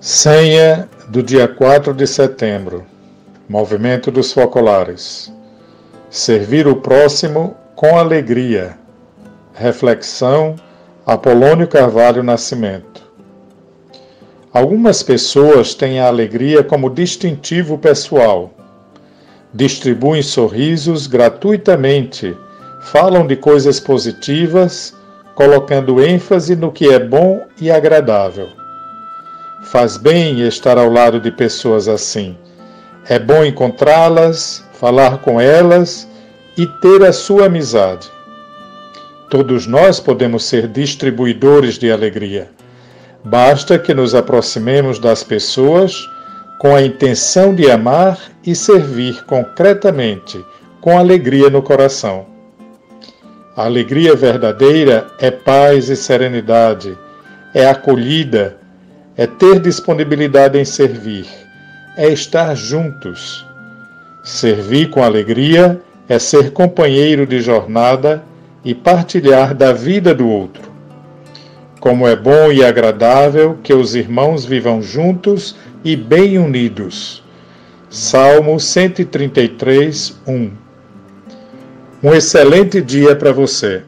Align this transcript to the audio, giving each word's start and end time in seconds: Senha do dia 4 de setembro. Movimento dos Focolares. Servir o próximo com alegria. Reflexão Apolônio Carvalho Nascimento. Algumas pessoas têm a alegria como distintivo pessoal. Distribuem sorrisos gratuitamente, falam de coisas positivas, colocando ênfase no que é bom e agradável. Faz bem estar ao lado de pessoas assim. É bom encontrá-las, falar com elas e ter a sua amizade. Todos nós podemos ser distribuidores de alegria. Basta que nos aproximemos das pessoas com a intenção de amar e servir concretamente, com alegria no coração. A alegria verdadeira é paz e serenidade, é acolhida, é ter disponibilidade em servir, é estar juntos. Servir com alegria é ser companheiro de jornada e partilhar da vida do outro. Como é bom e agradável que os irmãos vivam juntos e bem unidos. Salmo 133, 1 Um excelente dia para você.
Senha 0.00 0.88
do 1.08 1.24
dia 1.24 1.48
4 1.48 1.92
de 1.92 2.06
setembro. 2.06 2.86
Movimento 3.48 4.12
dos 4.12 4.32
Focolares. 4.32 5.32
Servir 6.08 6.68
o 6.68 6.76
próximo 6.76 7.56
com 7.74 7.98
alegria. 7.98 8.78
Reflexão 9.52 10.54
Apolônio 11.04 11.66
Carvalho 11.66 12.22
Nascimento. 12.22 13.02
Algumas 14.52 15.02
pessoas 15.02 15.74
têm 15.74 15.98
a 15.98 16.06
alegria 16.06 16.62
como 16.62 16.90
distintivo 16.90 17.76
pessoal. 17.76 18.52
Distribuem 19.52 20.22
sorrisos 20.22 21.08
gratuitamente, 21.08 22.36
falam 22.82 23.26
de 23.26 23.34
coisas 23.34 23.80
positivas, 23.80 24.94
colocando 25.34 26.00
ênfase 26.00 26.54
no 26.54 26.70
que 26.70 26.88
é 26.88 27.00
bom 27.00 27.40
e 27.60 27.68
agradável. 27.68 28.57
Faz 29.62 29.96
bem 29.96 30.40
estar 30.46 30.78
ao 30.78 30.90
lado 30.90 31.20
de 31.20 31.30
pessoas 31.30 31.88
assim. 31.88 32.36
É 33.08 33.18
bom 33.18 33.44
encontrá-las, 33.44 34.64
falar 34.72 35.18
com 35.18 35.40
elas 35.40 36.08
e 36.56 36.66
ter 36.66 37.04
a 37.04 37.12
sua 37.12 37.46
amizade. 37.46 38.08
Todos 39.28 39.66
nós 39.66 40.00
podemos 40.00 40.44
ser 40.44 40.68
distribuidores 40.68 41.78
de 41.78 41.90
alegria. 41.90 42.50
Basta 43.24 43.78
que 43.78 43.92
nos 43.92 44.14
aproximemos 44.14 44.98
das 44.98 45.22
pessoas 45.22 46.08
com 46.58 46.74
a 46.74 46.82
intenção 46.82 47.54
de 47.54 47.70
amar 47.70 48.18
e 48.44 48.54
servir 48.54 49.24
concretamente, 49.24 50.42
com 50.80 50.98
alegria 50.98 51.50
no 51.50 51.62
coração. 51.62 52.26
A 53.56 53.64
alegria 53.64 54.14
verdadeira 54.14 55.06
é 55.18 55.30
paz 55.30 55.88
e 55.88 55.96
serenidade, 55.96 56.96
é 57.52 57.66
acolhida, 57.66 58.56
é 59.18 59.26
ter 59.26 59.58
disponibilidade 59.58 60.56
em 60.56 60.64
servir, 60.64 61.26
é 61.96 62.08
estar 62.08 62.54
juntos. 62.54 63.44
Servir 64.22 64.90
com 64.90 65.02
alegria 65.02 65.82
é 66.08 66.20
ser 66.20 66.52
companheiro 66.52 67.26
de 67.26 67.40
jornada 67.40 68.22
e 68.64 68.72
partilhar 68.76 69.56
da 69.56 69.72
vida 69.72 70.14
do 70.14 70.28
outro. 70.28 70.70
Como 71.80 72.06
é 72.06 72.14
bom 72.14 72.52
e 72.52 72.64
agradável 72.64 73.58
que 73.60 73.74
os 73.74 73.96
irmãos 73.96 74.44
vivam 74.44 74.80
juntos 74.80 75.56
e 75.84 75.96
bem 75.96 76.38
unidos. 76.38 77.24
Salmo 77.90 78.60
133, 78.60 80.16
1 80.26 80.50
Um 82.04 82.14
excelente 82.14 82.80
dia 82.80 83.16
para 83.16 83.32
você. 83.32 83.82